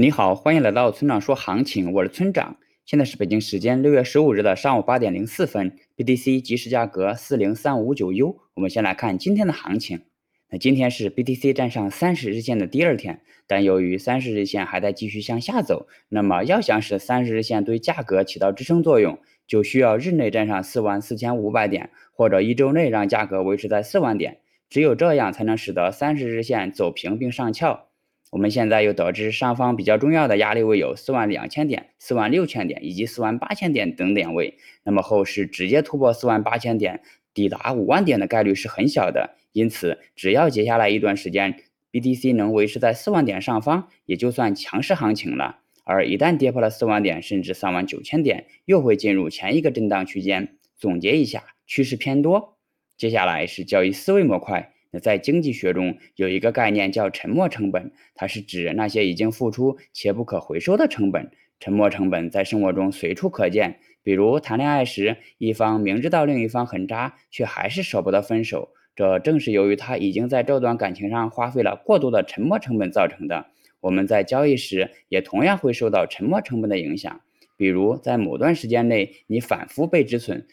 [0.00, 2.56] 你好，欢迎来到村长说行情，我是村长。
[2.86, 8.38] 现在是北京时间六月十五日的上午八点零四分，BTC 即时价格四零三五九 U。
[8.54, 10.00] 我们先来看今天的行情。
[10.48, 24.38] 那今天是 BTC 站上三十日线的第二天，但由于三十日线还在继续向下走，那么要想使三十日线对价格起到支撑作用，就需要日内站上四万四千五百点，或者一周内让价格维持在四万点。
[24.70, 27.89] 只有这样才能使得三十日线走平并上翘。
[28.30, 34.56] 我们现在又得知上方比较重要的压力位有四万两千点、四万六千点以及四万八千点等点位。
[34.84, 37.02] 那么后市直接突破四万八千点，
[37.34, 39.36] 抵达五万点的概率是很小的。
[39.52, 41.56] 因此，只要接下来一段时间
[41.90, 45.58] ，BTC 能维持在四万点上方，也就算强势行情了。
[45.82, 50.56] 而一旦跌破了四万点，甚至三万九千点，又会进入前一个震荡区间。
[50.76, 52.56] 总结一下，趋势偏多。
[52.96, 54.72] 接下来是交易思维模块。
[54.90, 61.30] 那在经济学中有一个概念叫沉没成本，它是指那些已经付出且不可回收的成本。
[61.60, 73.48] 沉没成本在生活中随处可见，比如谈恋爱时，一方明知道另一方很渣，却还是舍不得分手，这正是由于他已经在这段感情上花费了过多的沉没成本造成的。
[73.80, 77.20] 我们在交易时也同样会受到沉没成本的影响，
[77.58, 80.46] 比如在某段时间内你反复被止损，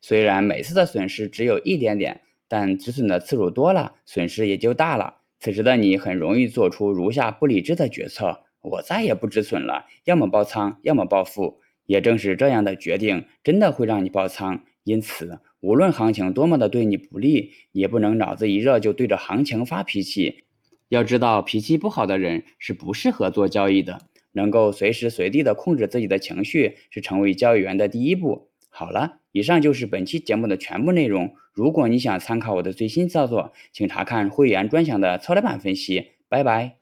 [0.00, 2.22] 虽然每次的损失只有一点点。
[2.50, 5.18] 但止损的次数多了，损失也就大了。
[5.38, 11.60] 此时的你很容易做出如下不理智的决策：我再也不止损了，要么爆仓，要么暴富。
[11.86, 14.64] 也正是这样的决定，真的会让你爆仓。
[14.82, 20.42] 因此，无论行情多么的对你不利，也不能脑子一热就对着行情发脾气。
[20.88, 24.00] 要知道，脾气不好的人是不适合做交易的。
[24.32, 28.49] 能够随时随地的控制自己的情绪，是成为交易员的第一步。
[28.70, 31.34] 好了，以上就是本期节目的全部内容。
[31.52, 36.12] 如果你想参考我的最新操作，请查看会员专享的策略版分析。
[36.28, 36.76] 拜拜。